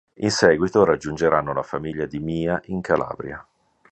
[0.15, 3.45] In seguito raggiungeranno la famiglia di Mia in Calabria.